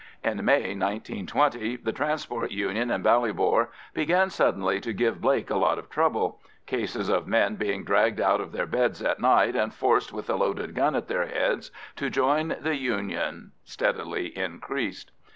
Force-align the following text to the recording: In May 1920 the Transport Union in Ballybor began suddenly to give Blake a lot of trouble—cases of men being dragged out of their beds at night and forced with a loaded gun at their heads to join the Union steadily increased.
In 0.23 0.43
May 0.43 0.63
1920 0.73 1.75
the 1.75 1.93
Transport 1.93 2.49
Union 2.49 2.89
in 2.89 3.03
Ballybor 3.03 3.67
began 3.93 4.31
suddenly 4.31 4.81
to 4.81 4.93
give 4.93 5.21
Blake 5.21 5.51
a 5.51 5.57
lot 5.57 5.77
of 5.77 5.91
trouble—cases 5.91 7.07
of 7.07 7.27
men 7.27 7.55
being 7.55 7.83
dragged 7.83 8.19
out 8.19 8.41
of 8.41 8.51
their 8.51 8.65
beds 8.65 9.03
at 9.03 9.19
night 9.19 9.55
and 9.55 9.71
forced 9.75 10.11
with 10.11 10.27
a 10.27 10.35
loaded 10.35 10.73
gun 10.73 10.95
at 10.95 11.07
their 11.07 11.27
heads 11.27 11.69
to 11.97 12.09
join 12.09 12.55
the 12.61 12.77
Union 12.77 13.51
steadily 13.63 14.35
increased. 14.35 15.11